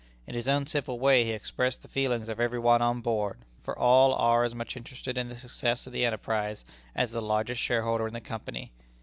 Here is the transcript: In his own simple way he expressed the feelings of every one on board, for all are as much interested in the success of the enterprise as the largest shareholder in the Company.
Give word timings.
In 0.25 0.33
his 0.33 0.47
own 0.47 0.65
simple 0.65 0.97
way 0.97 1.23
he 1.25 1.29
expressed 1.31 1.83
the 1.83 1.87
feelings 1.87 2.27
of 2.27 2.39
every 2.39 2.57
one 2.57 2.81
on 2.81 3.01
board, 3.01 3.37
for 3.61 3.77
all 3.77 4.15
are 4.15 4.43
as 4.43 4.55
much 4.55 4.75
interested 4.75 5.15
in 5.15 5.29
the 5.29 5.37
success 5.37 5.85
of 5.85 5.93
the 5.93 6.05
enterprise 6.05 6.65
as 6.95 7.11
the 7.11 7.21
largest 7.21 7.61
shareholder 7.61 8.07
in 8.07 8.13
the 8.15 8.19
Company. 8.19 8.71